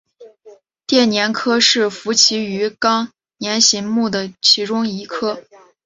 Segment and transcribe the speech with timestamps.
[0.87, 5.43] 电鲇科是辐鳍鱼纲鲇形目的其中一科。